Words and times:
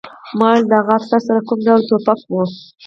ما 0.39 0.47
وویل 0.51 0.65
د 0.69 0.73
هغه 0.79 0.93
افسر 0.99 1.19
سره 1.27 1.39
کوم 1.47 1.59
ډول 1.67 1.81
ټوپک 1.89 2.19
و 2.29 2.33